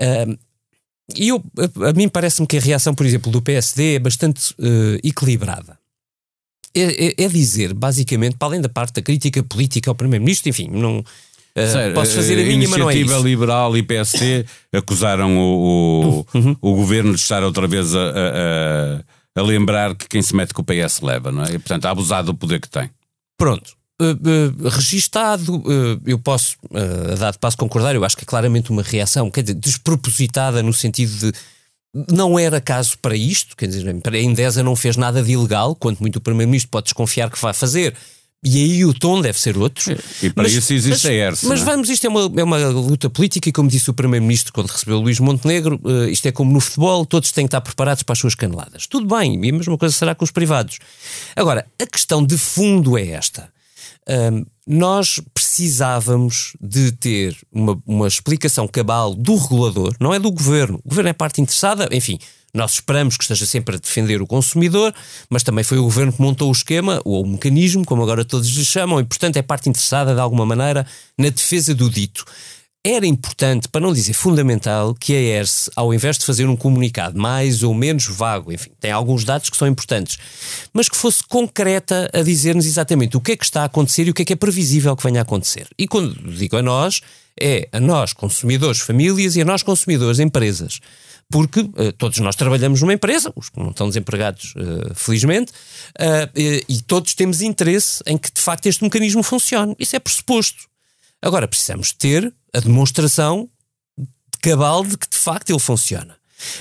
Uh, 0.00 0.36
e 1.14 1.28
eu, 1.28 1.42
a, 1.56 1.90
a 1.90 1.92
mim 1.92 2.08
parece-me 2.08 2.48
que 2.48 2.56
a 2.56 2.60
reação, 2.60 2.94
por 2.94 3.06
exemplo, 3.06 3.30
do 3.30 3.40
PSD 3.40 3.94
é 3.94 3.98
bastante 4.00 4.52
uh, 4.54 4.98
equilibrada 5.04 5.78
é, 6.76 7.06
é, 7.06 7.24
é, 7.24 7.28
dizer, 7.28 7.72
basicamente, 7.72 8.36
para 8.36 8.48
além 8.48 8.60
da 8.60 8.68
parte 8.68 8.94
da 8.94 9.02
crítica 9.02 9.42
política 9.42 9.90
ao 9.90 9.94
Primeiro-Ministro, 9.94 10.48
enfim, 10.48 10.68
não. 10.70 10.98
Uh, 10.98 11.94
posso 11.94 12.14
fazer 12.14 12.34
a 12.34 12.36
minha, 12.36 12.52
Iniciativa 12.52 12.84
mas 12.84 12.94
não 12.94 13.14
é 13.14 13.16
isso. 13.16 13.26
Liberal 13.26 13.76
e 13.78 13.82
PSD 13.82 14.44
acusaram 14.74 15.38
o, 15.38 16.26
o, 16.34 16.38
uhum. 16.38 16.56
o, 16.60 16.74
governo 16.74 17.14
de 17.14 17.20
estar 17.20 17.42
outra 17.42 17.66
vez 17.66 17.94
a, 17.94 17.98
a, 17.98 19.40
a, 19.40 19.42
lembrar 19.42 19.94
que 19.94 20.06
quem 20.06 20.20
se 20.20 20.36
mete 20.36 20.52
com 20.52 20.60
o 20.60 20.64
PS 20.64 21.00
leva, 21.00 21.32
não 21.32 21.44
é? 21.44 21.54
E, 21.54 21.58
portanto, 21.58 21.86
a 21.86 21.90
abusar 21.90 22.22
do 22.22 22.34
poder 22.34 22.60
que 22.60 22.68
tem. 22.68 22.90
Pronto. 23.38 23.72
Uh, 23.98 24.12
uh, 24.12 24.68
registado, 24.68 25.56
uh, 25.56 26.00
eu 26.04 26.18
posso, 26.18 26.58
a 27.10 27.14
dado 27.14 27.38
passo 27.38 27.56
concordar, 27.56 27.94
eu 27.94 28.04
acho 28.04 28.14
que 28.14 28.24
é 28.24 28.26
claramente 28.26 28.70
uma 28.70 28.82
reação, 28.82 29.30
quer 29.30 29.40
dizer, 29.40 29.54
despropositada 29.54 30.62
no 30.62 30.74
sentido 30.74 31.16
de 31.16 31.32
não 32.10 32.38
era 32.38 32.60
caso 32.60 32.98
para 32.98 33.16
isto, 33.16 33.56
quer 33.56 33.66
dizer, 33.66 33.88
a 33.88 34.18
Endesa 34.18 34.62
não 34.62 34.76
fez 34.76 34.96
nada 34.96 35.22
de 35.22 35.32
ilegal, 35.32 35.74
quanto 35.74 36.00
muito 36.00 36.16
o 36.16 36.20
Primeiro-Ministro 36.20 36.70
pode 36.70 36.84
desconfiar 36.84 37.30
que 37.30 37.40
vai 37.40 37.54
fazer. 37.54 37.94
E 38.44 38.62
aí 38.62 38.84
o 38.84 38.92
tom 38.92 39.20
deve 39.20 39.40
ser 39.40 39.56
outro. 39.56 39.96
E 40.22 40.30
para 40.30 40.44
mas, 40.44 40.52
isso 40.52 40.72
existe 40.72 41.04
mas, 41.04 41.12
a 41.12 41.12
ERSE. 41.12 41.46
Mas 41.46 41.62
é? 41.62 41.64
vamos, 41.64 41.88
isto 41.88 42.06
é 42.06 42.10
uma, 42.10 42.40
é 42.40 42.44
uma 42.44 42.58
luta 42.68 43.08
política 43.08 43.48
e 43.48 43.52
como 43.52 43.68
disse 43.68 43.90
o 43.90 43.94
Primeiro-Ministro 43.94 44.52
quando 44.52 44.68
recebeu 44.68 44.98
o 44.98 45.00
Luís 45.00 45.18
Montenegro, 45.18 45.80
uh, 45.82 46.04
isto 46.04 46.26
é 46.26 46.32
como 46.32 46.52
no 46.52 46.60
futebol, 46.60 47.06
todos 47.06 47.32
têm 47.32 47.44
que 47.44 47.48
estar 47.48 47.60
preparados 47.60 48.02
para 48.02 48.12
as 48.12 48.18
suas 48.18 48.34
caneladas. 48.34 48.86
Tudo 48.86 49.06
bem, 49.16 49.44
e 49.44 49.50
a 49.50 49.52
mesma 49.52 49.78
coisa 49.78 49.94
será 49.94 50.14
com 50.14 50.24
os 50.24 50.30
privados. 50.30 50.78
Agora, 51.34 51.66
a 51.80 51.86
questão 51.86 52.24
de 52.24 52.36
fundo 52.36 52.96
é 52.96 53.08
esta. 53.08 53.48
Um, 54.08 54.44
nós 54.66 55.20
precisávamos 55.32 56.56
de 56.60 56.90
ter 56.92 57.36
uma, 57.52 57.80
uma 57.86 58.08
explicação 58.08 58.66
cabal 58.66 59.14
do 59.14 59.36
regulador, 59.36 59.94
não 60.00 60.12
é 60.12 60.18
do 60.18 60.30
governo. 60.30 60.80
O 60.84 60.88
governo 60.88 61.10
é 61.10 61.12
parte 61.12 61.40
interessada, 61.40 61.88
enfim, 61.92 62.18
nós 62.52 62.72
esperamos 62.72 63.16
que 63.16 63.22
esteja 63.22 63.46
sempre 63.46 63.76
a 63.76 63.78
defender 63.78 64.20
o 64.20 64.26
consumidor, 64.26 64.92
mas 65.30 65.42
também 65.42 65.62
foi 65.62 65.78
o 65.78 65.82
governo 65.82 66.12
que 66.12 66.20
montou 66.20 66.48
o 66.48 66.52
esquema, 66.52 67.00
ou 67.04 67.22
o 67.22 67.28
mecanismo, 67.28 67.84
como 67.84 68.02
agora 68.02 68.24
todos 68.24 68.48
lhe 68.48 68.64
chamam, 68.64 68.98
e 68.98 69.04
portanto 69.04 69.36
é 69.36 69.42
parte 69.42 69.68
interessada 69.68 70.14
de 70.14 70.20
alguma 70.20 70.44
maneira 70.44 70.86
na 71.16 71.28
defesa 71.28 71.74
do 71.74 71.88
dito 71.88 72.24
era 72.86 73.06
importante, 73.06 73.68
para 73.68 73.80
não 73.80 73.92
dizer 73.92 74.12
fundamental, 74.12 74.94
que 74.94 75.12
a 75.12 75.20
ERSE, 75.20 75.70
ao 75.74 75.92
invés 75.92 76.16
de 76.18 76.24
fazer 76.24 76.46
um 76.46 76.56
comunicado 76.56 77.18
mais 77.18 77.62
ou 77.64 77.74
menos 77.74 78.06
vago, 78.06 78.52
enfim, 78.52 78.70
tem 78.80 78.92
alguns 78.92 79.24
dados 79.24 79.50
que 79.50 79.56
são 79.56 79.66
importantes, 79.66 80.18
mas 80.72 80.88
que 80.88 80.96
fosse 80.96 81.24
concreta 81.24 82.08
a 82.14 82.22
dizer-nos 82.22 82.64
exatamente 82.64 83.16
o 83.16 83.20
que 83.20 83.32
é 83.32 83.36
que 83.36 83.44
está 83.44 83.62
a 83.62 83.64
acontecer 83.64 84.06
e 84.06 84.10
o 84.10 84.14
que 84.14 84.22
é 84.22 84.24
que 84.24 84.32
é 84.32 84.36
previsível 84.36 84.94
que 84.94 85.02
venha 85.02 85.20
a 85.20 85.22
acontecer. 85.22 85.66
E 85.76 85.88
quando 85.88 86.14
digo 86.32 86.56
a 86.56 86.62
nós, 86.62 87.00
é 87.38 87.68
a 87.72 87.80
nós, 87.80 88.12
consumidores, 88.12 88.80
famílias, 88.80 89.36
e 89.36 89.42
a 89.42 89.44
nós, 89.44 89.62
consumidores, 89.62 90.20
empresas. 90.20 90.80
Porque 91.28 91.60
uh, 91.60 91.92
todos 91.98 92.18
nós 92.18 92.36
trabalhamos 92.36 92.80
numa 92.80 92.92
empresa, 92.92 93.32
os 93.34 93.48
que 93.48 93.58
não 93.58 93.70
estão 93.70 93.88
desempregados, 93.88 94.54
uh, 94.56 94.94
felizmente, 94.94 95.50
uh, 95.50 96.30
e 96.68 96.80
todos 96.82 97.14
temos 97.14 97.42
interesse 97.42 98.00
em 98.06 98.16
que 98.16 98.32
de 98.32 98.40
facto 98.40 98.66
este 98.66 98.84
mecanismo 98.84 99.22
funcione. 99.22 99.74
Isso 99.78 99.96
é 99.96 99.98
pressuposto. 99.98 100.68
Agora 101.22 101.48
precisamos 101.48 101.92
ter 101.92 102.32
a 102.54 102.60
demonstração 102.60 103.48
de 103.98 104.38
cabal 104.40 104.84
de 104.84 104.96
que 104.96 105.08
de 105.08 105.16
facto 105.16 105.50
ele 105.50 105.58
funciona. 105.58 106.16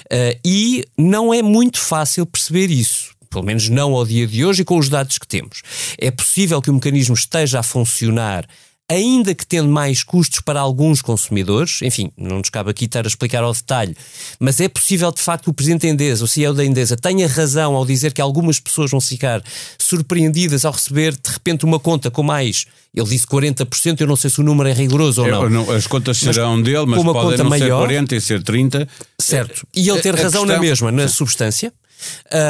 Uh, 0.05 0.39
e 0.43 0.85
não 0.97 1.33
é 1.33 1.41
muito 1.41 1.79
fácil 1.79 2.25
perceber 2.25 2.69
isso. 2.71 3.13
Pelo 3.29 3.43
menos 3.43 3.67
não 3.67 3.93
ao 3.93 4.05
dia 4.05 4.25
de 4.25 4.45
hoje 4.45 4.61
e 4.61 4.65
com 4.65 4.77
os 4.77 4.87
dados 4.87 5.17
que 5.17 5.27
temos. 5.27 5.61
É 5.97 6.09
possível 6.09 6.61
que 6.61 6.69
o 6.69 6.73
mecanismo 6.73 7.15
esteja 7.15 7.59
a 7.59 7.63
funcionar 7.63 8.47
ainda 8.89 9.33
que 9.33 9.45
tendo 9.45 9.67
mais 9.67 10.03
custos 10.03 10.39
para 10.39 10.59
alguns 10.59 11.01
consumidores, 11.01 11.81
enfim, 11.81 12.11
não 12.15 12.37
nos 12.37 12.49
cabe 12.49 12.69
aqui 12.69 12.85
estar 12.85 13.03
a 13.03 13.07
explicar 13.07 13.43
ao 13.43 13.51
detalhe, 13.51 13.95
mas 14.39 14.59
é 14.59 14.67
possível 14.67 15.11
de 15.11 15.21
facto 15.21 15.45
que 15.45 15.49
o 15.49 15.53
Presidente 15.53 15.81
da 15.81 15.87
Endesa, 15.89 16.23
o 16.23 16.27
CEO 16.27 16.53
da 16.53 16.63
Endesa, 16.63 16.95
tenha 16.95 17.27
razão 17.27 17.75
ao 17.75 17.85
dizer 17.85 18.13
que 18.13 18.21
algumas 18.21 18.59
pessoas 18.59 18.91
vão 18.91 19.01
ficar 19.01 19.41
surpreendidas 19.79 20.65
ao 20.65 20.71
receber 20.71 21.13
de 21.13 21.31
repente 21.31 21.65
uma 21.65 21.79
conta 21.79 22.11
com 22.11 22.21
mais, 22.21 22.67
ele 22.93 23.07
disse 23.07 23.25
40%, 23.25 24.01
eu 24.01 24.07
não 24.07 24.15
sei 24.15 24.29
se 24.29 24.39
o 24.39 24.43
número 24.43 24.69
é 24.69 24.73
rigoroso 24.73 25.23
ou 25.23 25.27
não. 25.27 25.49
não 25.49 25.71
as 25.71 25.87
contas 25.87 26.17
serão 26.17 26.55
mas, 26.55 26.63
dele, 26.63 26.85
mas 26.85 27.03
podem 27.03 27.21
conta 27.21 27.43
não 27.43 27.49
maior, 27.49 27.81
ser 27.81 27.87
40 27.87 28.15
e 28.15 28.21
ser 28.21 28.43
30. 28.43 28.87
Certo, 29.19 29.67
e 29.75 29.89
ele 29.89 30.01
ter 30.01 30.13
a, 30.13 30.23
razão 30.23 30.43
questão, 30.43 30.45
na 30.45 30.59
mesma, 30.59 30.91
na 30.91 31.07
sim. 31.07 31.15
substância, 31.15 31.73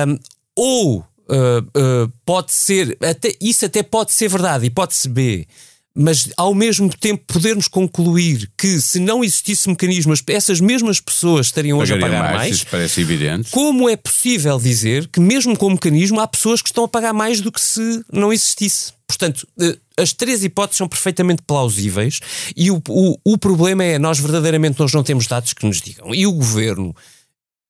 um, 0.07 0.19
ou 0.55 0.99
uh, 0.99 1.03
uh, 1.33 2.11
pode 2.25 2.51
ser, 2.51 2.97
até, 3.01 3.33
isso 3.41 3.65
até 3.65 3.81
pode 3.81 4.11
ser 4.11 4.27
verdade, 4.27 4.65
hipótese 4.65 5.07
B, 5.07 5.47
mas 5.95 6.29
ao 6.35 6.53
mesmo 6.53 6.89
tempo 6.89 7.23
podermos 7.25 7.67
concluir 7.67 8.51
que 8.57 8.81
se 8.81 8.99
não 8.99 9.23
existisse 9.23 9.69
mecanismos, 9.69 10.21
essas 10.27 10.59
mesmas 10.59 10.99
pessoas 10.99 11.47
estariam 11.47 11.79
hoje 11.79 11.93
a 11.93 11.99
pagar 11.99 12.23
mais, 12.23 12.35
mais 12.35 12.55
isso 12.55 12.67
parece 12.69 13.01
evidente. 13.01 13.49
Como 13.49 13.87
é 13.89 13.95
possível 13.95 14.59
dizer 14.59 15.07
que 15.07 15.19
mesmo 15.19 15.57
com 15.57 15.67
o 15.67 15.71
mecanismo 15.71 16.19
há 16.19 16.27
pessoas 16.27 16.61
que 16.61 16.69
estão 16.69 16.83
a 16.83 16.87
pagar 16.87 17.13
mais 17.13 17.39
do 17.39 17.51
que 17.51 17.61
se 17.61 18.03
não 18.11 18.33
existisse? 18.33 18.93
Portanto, 19.07 19.47
eh, 19.61 19.77
as 19.97 20.11
três 20.11 20.43
hipóteses 20.43 20.77
são 20.79 20.87
perfeitamente 20.87 21.43
plausíveis 21.43 22.19
e 22.55 22.69
o, 22.71 22.81
o, 22.89 23.17
o 23.23 23.37
problema 23.37 23.83
é 23.83 23.97
nós 23.97 24.19
verdadeiramente 24.19 24.79
nós 24.79 24.91
não 24.91 25.03
temos 25.03 25.27
dados 25.27 25.53
que 25.53 25.65
nos 25.65 25.79
digam. 25.79 26.13
E 26.13 26.27
o 26.27 26.31
governo 26.33 26.93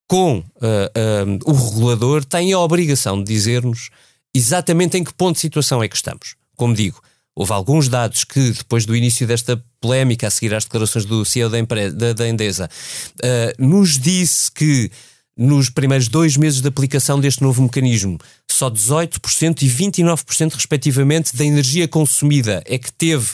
com 0.08 0.38
uh, 0.38 0.42
uh, 0.42 1.40
o 1.46 1.54
regulador, 1.54 2.24
tem 2.24 2.54
a 2.54 2.60
obrigação 2.60 3.22
de 3.22 3.34
dizer-nos 3.34 3.90
exatamente 4.34 4.98
em 4.98 5.04
que 5.04 5.14
ponto 5.14 5.36
de 5.36 5.42
situação 5.42 5.82
é 5.82 5.88
que 5.88 5.96
estamos. 5.96 6.36
Como 6.56 6.74
digo, 6.74 7.02
houve 7.36 7.52
alguns 7.52 7.90
dados 7.90 8.24
que, 8.24 8.52
depois 8.52 8.86
do 8.86 8.96
início 8.96 9.28
desta 9.28 9.62
polémica, 9.82 10.28
a 10.28 10.32
seguir 10.32 10.56
às 10.56 10.64
declarações 10.64 11.06
do 11.06 11.26
CEO 11.26 11.50
da, 11.50 11.58
da, 11.94 12.14
da 12.14 12.28
Endesa, 12.28 12.70
uh, 13.16 13.64
nos 13.64 14.00
disse 14.00 14.52
que 14.52 14.90
nos 15.38 15.70
primeiros 15.70 16.08
dois 16.08 16.38
meses 16.38 16.62
de 16.62 16.68
aplicação 16.68 17.20
deste 17.20 17.42
novo 17.42 17.62
mecanismo, 17.62 18.18
só 18.50 18.70
18% 18.70 19.64
e 19.64 19.68
29%, 19.68 20.54
respectivamente, 20.54 21.36
da 21.36 21.44
energia 21.44 21.88
consumida 21.90 22.64
é 22.66 22.78
que 22.78 22.92
teve 22.92 23.32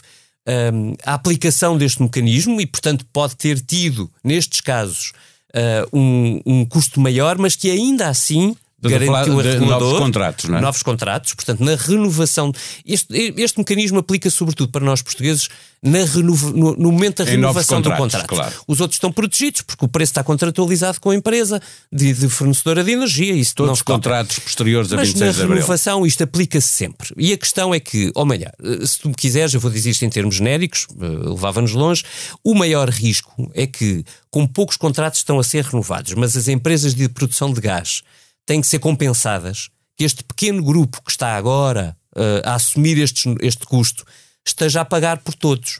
um, 0.74 0.96
a 1.05 1.13
aplicação 1.13 1.77
deste 1.77 2.01
mecanismo 2.01 2.60
e, 2.60 2.65
portanto, 2.65 3.05
pode 3.13 3.36
ter 3.36 3.62
tido, 3.62 4.10
nestes 4.24 4.62
casos, 4.62 5.13
uh, 5.53 5.96
um, 5.98 6.41
um 6.43 6.65
custo 6.65 7.00
maior, 7.00 7.38
mas 7.38 7.55
que 7.55 7.70
ainda 7.70 8.08
assim 8.08 8.55
garantiu 8.89 9.39
a 9.39 9.43
regulador 9.43 9.79
novos 9.79 10.00
contratos, 10.00 10.50
não 10.50 10.57
é? 10.57 10.61
novos 10.61 10.83
contratos, 10.83 11.33
portanto, 11.33 11.63
na 11.63 11.75
renovação. 11.75 12.51
Este, 12.85 13.33
este 13.38 13.57
mecanismo 13.59 14.00
aplica 14.00 14.29
sobretudo 14.29 14.71
para 14.71 14.83
nós 14.83 15.01
portugueses 15.01 15.50
na 15.83 16.03
renova, 16.05 16.51
no, 16.51 16.75
no, 16.75 16.91
momento 16.91 17.23
da 17.23 17.29
renovação 17.29 17.81
do 17.81 17.91
contrato. 17.95 18.27
Claro. 18.27 18.53
Os 18.67 18.79
outros 18.79 18.97
estão 18.97 19.11
protegidos 19.11 19.61
porque 19.61 19.83
o 19.83 19.88
preço 19.88 20.11
está 20.11 20.23
contratualizado 20.23 21.00
com 21.00 21.09
a 21.09 21.15
empresa 21.15 21.59
de, 21.91 22.13
de 22.13 22.29
fornecedora 22.29 22.83
de 22.83 22.91
energia. 22.91 23.33
Isso 23.33 23.55
Todos 23.55 23.79
os 23.79 23.81
contratos 23.81 24.38
posteriores 24.39 24.93
a 24.93 24.95
Mas 24.95 25.07
26 25.09 25.35
de 25.35 25.41
abril. 25.41 25.50
na 25.50 25.55
renovação 25.55 26.05
isto 26.05 26.23
aplica-se 26.23 26.67
sempre. 26.67 27.11
E 27.17 27.33
a 27.33 27.38
questão 27.38 27.73
é 27.73 27.79
que, 27.79 28.11
ou 28.13 28.25
melhor, 28.25 28.51
se 28.85 29.00
tu 29.00 29.09
me 29.09 29.15
quiseres, 29.15 29.53
eu 29.53 29.59
vou 29.59 29.71
dizer 29.71 29.89
isto 29.89 30.05
em 30.05 30.09
termos 30.09 30.35
genéricos, 30.35 30.85
eh, 31.01 31.05
levava-nos 31.29 31.71
longe, 31.73 32.03
o 32.43 32.53
maior 32.53 32.88
risco 32.89 33.51
é 33.55 33.65
que, 33.65 34.05
com 34.29 34.45
poucos 34.45 34.77
contratos 34.77 35.19
estão 35.19 35.39
a 35.39 35.43
ser 35.43 35.65
renovados, 35.65 36.13
mas 36.13 36.38
as 36.38 36.47
empresas 36.47 36.93
de 36.93 37.09
produção 37.09 37.51
de 37.51 37.59
gás 37.59 38.03
têm 38.51 38.60
que 38.60 38.67
ser 38.67 38.79
compensadas, 38.79 39.70
que 39.96 40.03
este 40.03 40.25
pequeno 40.25 40.62
grupo 40.62 41.01
que 41.01 41.10
está 41.10 41.38
agora 41.38 41.96
uh, 42.13 42.41
a 42.43 42.55
assumir 42.55 42.98
este, 42.98 43.34
este 43.39 43.65
custo 43.65 44.03
esteja 44.46 44.81
a 44.81 44.86
pagar 44.86 45.20
por 45.20 45.34
todos. 45.34 45.79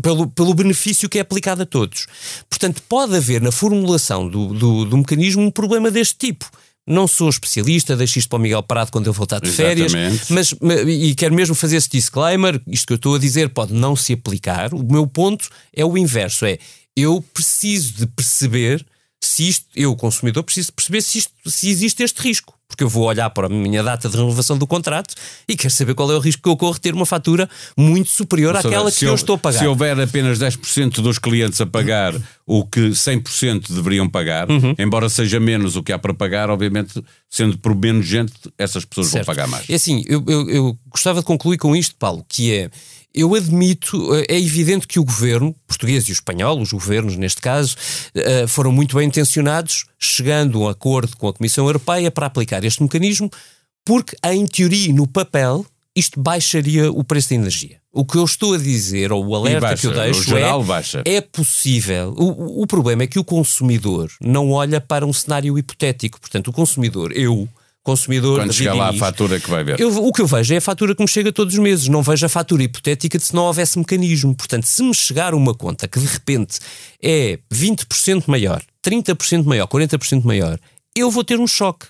Pelo, 0.00 0.28
pelo 0.28 0.54
benefício 0.54 1.08
que 1.08 1.18
é 1.18 1.22
aplicado 1.22 1.62
a 1.62 1.66
todos. 1.66 2.06
Portanto, 2.48 2.80
pode 2.88 3.16
haver 3.16 3.40
na 3.40 3.50
formulação 3.50 4.28
do, 4.28 4.54
do, 4.54 4.84
do 4.84 4.98
mecanismo 4.98 5.42
um 5.42 5.50
problema 5.50 5.90
deste 5.90 6.14
tipo. 6.14 6.48
Não 6.86 7.08
sou 7.08 7.28
especialista, 7.28 7.96
deixo 7.96 8.18
isto 8.18 8.28
para 8.28 8.36
o 8.36 8.40
Miguel 8.40 8.62
Parado 8.62 8.92
quando 8.92 9.06
ele 9.08 9.16
voltar 9.16 9.40
de 9.40 9.50
férias, 9.50 9.92
mas, 10.28 10.54
e 10.86 11.14
quero 11.16 11.34
mesmo 11.34 11.54
fazer 11.54 11.76
esse 11.76 11.88
disclaimer, 11.88 12.60
isto 12.68 12.86
que 12.86 12.92
eu 12.92 12.96
estou 12.96 13.14
a 13.14 13.18
dizer 13.18 13.48
pode 13.48 13.72
não 13.72 13.96
se 13.96 14.12
aplicar. 14.12 14.72
O 14.74 14.84
meu 14.84 15.06
ponto 15.06 15.48
é 15.74 15.84
o 15.84 15.98
inverso, 15.98 16.44
é 16.44 16.58
eu 16.94 17.24
preciso 17.32 17.94
de 17.94 18.06
perceber 18.06 18.84
se 19.20 19.48
isto, 19.48 19.66
eu, 19.76 19.94
consumidor, 19.94 20.42
preciso 20.42 20.72
perceber 20.72 21.02
se, 21.02 21.18
isto, 21.18 21.32
se 21.46 21.68
existe 21.68 22.02
este 22.02 22.20
risco. 22.20 22.54
Porque 22.66 22.84
eu 22.84 22.88
vou 22.88 23.04
olhar 23.04 23.28
para 23.30 23.46
a 23.46 23.48
minha 23.48 23.82
data 23.82 24.08
de 24.08 24.16
renovação 24.16 24.56
do 24.56 24.64
contrato 24.64 25.12
e 25.48 25.56
quero 25.56 25.74
saber 25.74 25.92
qual 25.92 26.10
é 26.12 26.14
o 26.14 26.20
risco 26.20 26.40
que 26.40 26.48
ocorre 26.48 26.78
ter 26.78 26.94
uma 26.94 27.04
fatura 27.04 27.50
muito 27.76 28.10
superior 28.10 28.54
Ou 28.54 28.60
àquela 28.60 28.92
que 28.92 29.04
eu 29.04 29.14
estou 29.14 29.34
a 29.34 29.38
pagar. 29.38 29.58
Se 29.58 29.66
houver 29.66 29.98
apenas 29.98 30.38
10% 30.38 31.02
dos 31.02 31.18
clientes 31.18 31.60
a 31.60 31.66
pagar 31.66 32.14
o 32.46 32.64
que 32.64 32.90
100% 32.90 33.72
deveriam 33.74 34.08
pagar, 34.08 34.48
uhum. 34.48 34.72
embora 34.78 35.08
seja 35.08 35.40
menos 35.40 35.74
o 35.74 35.82
que 35.82 35.92
há 35.92 35.98
para 35.98 36.14
pagar, 36.14 36.48
obviamente, 36.48 37.02
sendo 37.28 37.58
por 37.58 37.74
menos 37.74 38.06
gente, 38.06 38.34
essas 38.56 38.84
pessoas 38.84 39.08
certo. 39.08 39.26
vão 39.26 39.34
pagar 39.34 39.48
mais. 39.48 39.68
É 39.68 39.74
assim, 39.74 40.04
eu, 40.06 40.24
eu, 40.28 40.48
eu 40.48 40.78
gostava 40.88 41.18
de 41.18 41.26
concluir 41.26 41.58
com 41.58 41.74
isto, 41.74 41.96
Paulo, 41.96 42.24
que 42.28 42.54
é 42.54 42.70
eu 43.14 43.34
admito, 43.34 44.14
eh, 44.14 44.26
é 44.28 44.38
evidente 44.38 44.86
que 44.86 44.98
o 44.98 45.04
governo, 45.04 45.54
português 45.66 46.04
e 46.08 46.12
o 46.12 46.14
espanhol, 46.14 46.60
os 46.60 46.72
governos 46.72 47.16
neste 47.16 47.40
caso, 47.40 47.76
eh, 48.14 48.46
foram 48.46 48.72
muito 48.72 48.96
bem 48.96 49.08
intencionados, 49.08 49.86
chegando 49.98 50.58
a 50.58 50.66
um 50.66 50.68
acordo 50.68 51.16
com 51.16 51.28
a 51.28 51.32
Comissão 51.32 51.66
Europeia 51.66 52.10
para 52.10 52.26
aplicar 52.26 52.64
este 52.64 52.82
mecanismo, 52.82 53.30
porque, 53.84 54.16
em 54.24 54.46
teoria, 54.46 54.92
no 54.92 55.06
papel, 55.06 55.66
isto 55.94 56.20
baixaria 56.20 56.90
o 56.90 57.02
preço 57.02 57.30
da 57.30 57.34
energia. 57.34 57.80
O 57.92 58.04
que 58.04 58.16
eu 58.16 58.24
estou 58.24 58.54
a 58.54 58.58
dizer, 58.58 59.10
ou 59.10 59.26
o 59.26 59.34
alerta 59.34 59.60
baixa, 59.60 59.80
que 59.80 59.86
eu 59.88 59.92
deixo 59.92 60.36
é, 60.36 60.62
baixa. 60.62 61.02
é 61.04 61.20
possível. 61.20 62.14
O, 62.16 62.62
o 62.62 62.66
problema 62.66 63.02
é 63.02 63.06
que 63.06 63.18
o 63.18 63.24
consumidor 63.24 64.10
não 64.20 64.52
olha 64.52 64.80
para 64.80 65.04
um 65.04 65.12
cenário 65.12 65.58
hipotético. 65.58 66.20
Portanto, 66.20 66.48
o 66.48 66.52
consumidor, 66.52 67.10
eu, 67.12 67.48
consumidor. 67.82 68.40
Quando 68.40 68.52
chegar 68.52 68.74
lá 68.74 68.90
a 68.90 68.92
fatura 68.92 69.40
que 69.40 69.50
vai 69.50 69.64
ver. 69.64 69.80
Eu, 69.80 70.04
o 70.04 70.12
que 70.12 70.22
eu 70.22 70.26
vejo 70.26 70.54
é 70.54 70.58
a 70.58 70.60
fatura 70.60 70.94
que 70.94 71.02
me 71.02 71.08
chega 71.08 71.32
todos 71.32 71.54
os 71.54 71.60
meses. 71.60 71.88
Não 71.88 72.02
vejo 72.02 72.24
a 72.26 72.28
fatura 72.28 72.62
hipotética 72.62 73.18
de 73.18 73.24
se 73.24 73.34
não 73.34 73.44
houvesse 73.44 73.78
mecanismo. 73.78 74.34
Portanto, 74.34 74.64
se 74.64 74.82
me 74.82 74.94
chegar 74.94 75.34
uma 75.34 75.54
conta 75.54 75.88
que 75.88 75.98
de 75.98 76.06
repente 76.06 76.58
é 77.02 77.38
20% 77.52 78.24
maior, 78.26 78.62
30% 78.84 79.44
maior, 79.44 79.66
40% 79.66 80.24
maior, 80.24 80.58
eu 80.94 81.10
vou 81.10 81.24
ter 81.24 81.38
um 81.38 81.46
choque. 81.46 81.86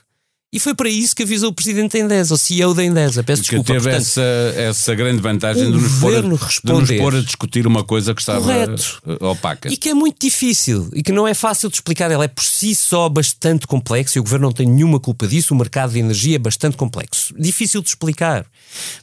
E 0.52 0.59
foi 0.59 0.75
para 0.75 0.88
isso 0.88 1.14
que 1.14 1.23
avisou 1.23 1.50
o 1.50 1.52
presidente 1.52 1.92
da 1.92 2.00
Endesa, 2.00 2.35
o 2.35 2.38
CEO 2.38 2.75
da 2.75 2.85
Endesa. 2.85 3.23
Peço 3.23 3.42
que 3.42 3.50
desculpa. 3.50 3.73
teve 3.73 3.85
Portanto, 3.85 4.02
essa, 4.02 4.21
essa 4.57 4.95
grande 4.97 5.23
vantagem 5.23 5.71
de 5.71 5.78
nos, 5.78 6.00
pôr 6.00 6.16
a, 6.16 6.21
de 6.23 6.28
nos 6.28 6.90
pôr 6.99 7.14
a 7.14 7.21
discutir 7.21 7.69
uma 7.69 7.85
coisa 7.85 8.12
que 8.12 8.21
estava 8.21 8.40
Correto. 8.40 9.00
opaca. 9.21 9.73
E 9.73 9.76
que 9.76 9.88
é 9.88 9.95
muito 9.95 10.16
difícil 10.21 10.90
e 10.92 11.04
que 11.04 11.12
não 11.12 11.28
é 11.28 11.35
fácil 11.35 11.69
de 11.69 11.76
explicar. 11.76 12.11
Ela 12.11 12.25
é 12.25 12.28
por 12.28 12.42
si 12.42 12.75
só 12.75 13.09
bastante 13.09 13.64
complexa 13.64 14.19
e 14.19 14.21
o 14.21 14.25
governo 14.25 14.47
não 14.49 14.52
tem 14.52 14.66
nenhuma 14.66 14.99
culpa 14.99 15.28
disso. 15.28 15.54
O 15.54 15.57
mercado 15.57 15.92
de 15.92 16.00
energia 16.00 16.35
é 16.35 16.38
bastante 16.38 16.76
complexo. 16.76 17.33
Difícil 17.38 17.80
de 17.80 17.90
explicar. 17.90 18.45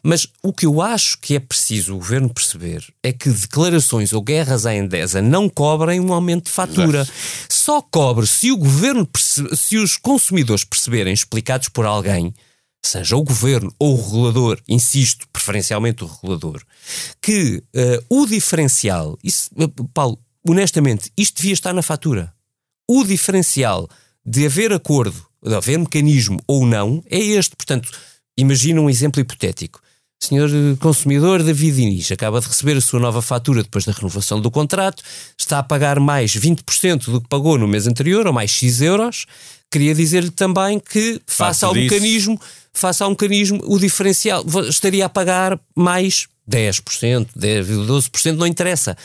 Mas 0.03 0.27
o 0.43 0.51
que 0.51 0.65
eu 0.65 0.81
acho 0.81 1.17
que 1.19 1.33
é 1.33 1.39
preciso 1.39 1.95
o 1.95 1.97
governo 1.97 2.29
perceber 2.29 2.83
é 3.01 3.13
que 3.13 3.29
declarações 3.29 4.11
ou 4.11 4.21
guerras 4.21 4.65
à 4.65 4.75
Endesa 4.75 5.21
não 5.21 5.47
cobrem 5.47 6.01
um 6.01 6.11
aumento 6.11 6.45
de 6.45 6.51
fatura. 6.51 6.99
Exato. 6.99 7.13
Só 7.49 7.81
cobre 7.81 8.27
se 8.27 8.51
o 8.51 8.57
governo, 8.57 9.07
se 9.55 9.77
os 9.77 9.95
consumidores 9.95 10.65
perceberem 10.65 11.13
explicados 11.37 11.69
por 11.69 11.85
alguém, 11.85 12.33
seja 12.83 13.15
o 13.15 13.23
governo 13.23 13.73
ou 13.77 13.93
o 13.93 14.01
regulador, 14.01 14.59
insisto, 14.67 15.27
preferencialmente 15.31 16.03
o 16.03 16.07
regulador, 16.07 16.61
que 17.21 17.63
uh, 17.75 18.05
o 18.09 18.25
diferencial, 18.25 19.17
isso, 19.23 19.49
Paulo, 19.93 20.17
honestamente, 20.47 21.11
isto 21.15 21.37
devia 21.37 21.53
estar 21.53 21.73
na 21.73 21.81
fatura. 21.81 22.33
O 22.89 23.03
diferencial 23.03 23.87
de 24.25 24.45
haver 24.45 24.73
acordo, 24.73 25.25
de 25.43 25.53
haver 25.53 25.77
mecanismo 25.77 26.39
ou 26.47 26.65
não, 26.65 27.03
é 27.09 27.19
este. 27.19 27.55
Portanto, 27.55 27.89
imagina 28.37 28.81
um 28.81 28.89
exemplo 28.89 29.21
hipotético. 29.21 29.81
Senhor 30.19 30.49
consumidor 30.79 31.43
David 31.43 31.79
Inês 31.79 32.11
acaba 32.11 32.41
de 32.41 32.47
receber 32.47 32.75
a 32.75 32.81
sua 32.81 32.99
nova 32.99 33.21
fatura 33.21 33.61
depois 33.61 33.85
da 33.85 33.91
renovação 33.91 34.41
do 34.41 34.49
contrato, 34.49 35.03
está 35.37 35.59
a 35.59 35.63
pagar 35.63 35.99
mais 35.99 36.35
20% 36.35 37.11
do 37.11 37.21
que 37.21 37.27
pagou 37.27 37.57
no 37.57 37.67
mês 37.67 37.85
anterior, 37.85 38.25
ou 38.25 38.33
mais 38.33 38.49
X 38.49 38.81
euros, 38.81 39.27
Queria 39.71 39.93
dizer-lhe 39.93 40.31
também 40.31 40.79
que, 40.79 41.21
face 41.25 41.65
ao 41.65 41.73
disso. 41.73 41.93
mecanismo, 41.93 42.41
face 42.73 43.03
ao 43.03 43.09
mecanismo, 43.09 43.61
o 43.65 43.77
diferencial 43.77 44.43
estaria 44.69 45.05
a 45.05 45.09
pagar 45.09 45.59
mais 45.75 46.27
10%, 46.49 47.27
10, 47.35 47.67
12%, 47.67 48.35
não 48.35 48.47
interessa. 48.47 48.95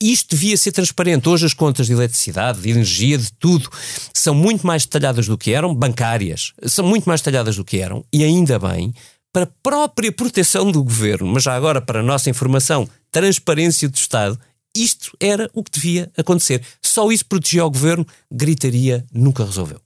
Isto 0.00 0.34
devia 0.34 0.56
ser 0.56 0.72
transparente. 0.72 1.28
Hoje 1.28 1.46
as 1.46 1.54
contas 1.54 1.86
de 1.86 1.92
eletricidade, 1.92 2.60
de 2.60 2.70
energia, 2.70 3.16
de 3.16 3.32
tudo, 3.34 3.70
são 4.12 4.34
muito 4.34 4.66
mais 4.66 4.84
detalhadas 4.84 5.28
do 5.28 5.38
que 5.38 5.52
eram, 5.52 5.72
bancárias, 5.72 6.52
são 6.66 6.84
muito 6.84 7.04
mais 7.04 7.20
detalhadas 7.20 7.54
do 7.54 7.64
que 7.64 7.78
eram, 7.78 8.04
e 8.12 8.24
ainda 8.24 8.58
bem, 8.58 8.92
para 9.32 9.44
a 9.44 9.50
própria 9.62 10.10
proteção 10.10 10.72
do 10.72 10.82
governo, 10.82 11.28
mas 11.28 11.44
já 11.44 11.54
agora 11.54 11.80
para 11.80 12.00
a 12.00 12.02
nossa 12.02 12.28
informação, 12.28 12.88
transparência 13.12 13.88
do 13.88 13.94
Estado, 13.94 14.38
isto 14.76 15.16
era 15.20 15.50
o 15.54 15.62
que 15.62 15.70
devia 15.70 16.10
acontecer. 16.16 16.62
Só 16.82 17.12
isso 17.12 17.26
protegia 17.26 17.64
o 17.64 17.70
governo, 17.70 18.06
gritaria 18.30 19.04
nunca 19.12 19.44
resolveu. 19.44 19.80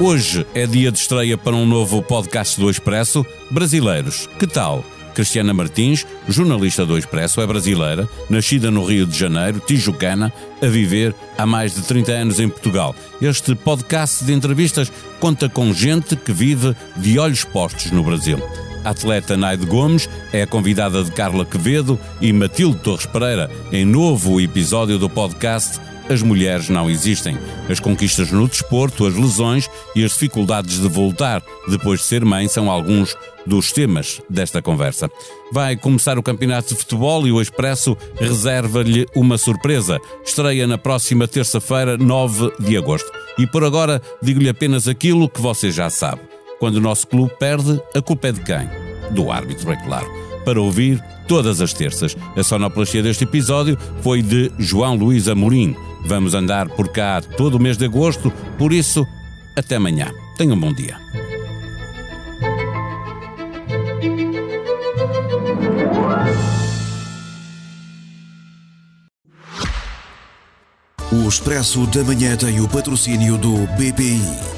Hoje 0.00 0.46
é 0.54 0.64
dia 0.64 0.92
de 0.92 0.98
estreia 0.98 1.36
para 1.36 1.56
um 1.56 1.66
novo 1.66 2.00
podcast 2.00 2.60
do 2.60 2.70
Expresso, 2.70 3.26
Brasileiros. 3.50 4.28
Que 4.38 4.46
tal? 4.46 4.84
Cristiana 5.12 5.52
Martins, 5.52 6.06
jornalista 6.28 6.86
do 6.86 6.96
Expresso, 6.96 7.40
é 7.40 7.46
brasileira, 7.48 8.08
nascida 8.30 8.70
no 8.70 8.84
Rio 8.84 9.04
de 9.04 9.18
Janeiro, 9.18 9.60
tijucana, 9.66 10.32
a 10.62 10.66
viver 10.66 11.12
há 11.36 11.44
mais 11.44 11.74
de 11.74 11.82
30 11.82 12.12
anos 12.12 12.38
em 12.38 12.48
Portugal. 12.48 12.94
Este 13.20 13.56
podcast 13.56 14.24
de 14.24 14.32
entrevistas 14.32 14.92
conta 15.18 15.48
com 15.48 15.74
gente 15.74 16.14
que 16.14 16.32
vive 16.32 16.76
de 16.96 17.18
olhos 17.18 17.42
postos 17.42 17.90
no 17.90 18.04
Brasil. 18.04 18.38
A 18.84 18.90
atleta 18.90 19.36
Naide 19.36 19.66
Gomes 19.66 20.08
é 20.32 20.42
a 20.42 20.46
convidada 20.46 21.02
de 21.02 21.10
Carla 21.10 21.44
Quevedo 21.44 21.98
e 22.20 22.32
Matilde 22.32 22.78
Torres 22.78 23.04
Pereira 23.04 23.50
em 23.72 23.84
novo 23.84 24.40
episódio 24.40 24.96
do 24.96 25.10
podcast 25.10 25.80
as 26.08 26.22
mulheres 26.22 26.68
não 26.68 26.90
existem. 26.90 27.36
As 27.68 27.80
conquistas 27.80 28.30
no 28.30 28.48
desporto, 28.48 29.06
as 29.06 29.14
lesões 29.14 29.68
e 29.94 30.04
as 30.04 30.12
dificuldades 30.12 30.80
de 30.80 30.88
voltar 30.88 31.42
depois 31.68 32.00
de 32.00 32.06
ser 32.06 32.24
mãe 32.24 32.48
são 32.48 32.70
alguns 32.70 33.16
dos 33.46 33.72
temas 33.72 34.20
desta 34.28 34.60
conversa. 34.60 35.10
Vai 35.52 35.76
começar 35.76 36.18
o 36.18 36.22
campeonato 36.22 36.74
de 36.74 36.80
futebol 36.80 37.26
e 37.26 37.32
o 37.32 37.40
Expresso 37.40 37.96
reserva-lhe 38.16 39.06
uma 39.14 39.38
surpresa. 39.38 39.98
Estreia 40.24 40.66
na 40.66 40.78
próxima 40.78 41.26
terça-feira, 41.26 41.96
9 41.96 42.52
de 42.60 42.76
agosto. 42.76 43.10
E 43.38 43.46
por 43.46 43.64
agora 43.64 44.02
digo-lhe 44.22 44.48
apenas 44.48 44.88
aquilo 44.88 45.28
que 45.28 45.40
você 45.40 45.70
já 45.70 45.88
sabe. 45.88 46.20
Quando 46.58 46.76
o 46.76 46.80
nosso 46.80 47.06
clube 47.06 47.32
perde, 47.38 47.80
a 47.94 48.02
culpa 48.02 48.28
é 48.28 48.32
de 48.32 48.40
quem? 48.40 48.68
Do 49.12 49.30
árbitro, 49.30 49.70
é 49.72 49.76
claro. 49.76 50.06
Para 50.44 50.60
ouvir, 50.60 51.02
todas 51.28 51.60
as 51.60 51.72
terças. 51.72 52.16
A 52.34 52.42
sonoplastia 52.42 53.02
deste 53.02 53.24
episódio 53.24 53.78
foi 54.02 54.22
de 54.22 54.50
João 54.58 54.96
Luís 54.96 55.28
Amorim. 55.28 55.76
Vamos 56.04 56.34
andar 56.34 56.68
por 56.70 56.88
cá 56.88 57.20
todo 57.20 57.56
o 57.56 57.60
mês 57.60 57.76
de 57.76 57.84
agosto, 57.84 58.32
por 58.56 58.72
isso, 58.72 59.06
até 59.56 59.76
amanhã. 59.76 60.10
Tenham 60.36 60.56
um 60.56 60.60
bom 60.60 60.72
dia. 60.72 60.96
O 71.10 71.28
Expresso 71.28 71.86
da 71.88 72.02
Manhã 72.04 72.36
tem 72.36 72.60
o 72.60 72.68
patrocínio 72.68 73.36
do 73.36 73.66
BPI. 73.76 74.57